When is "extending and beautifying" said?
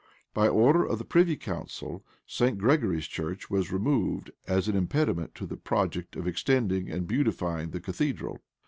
6.25-7.69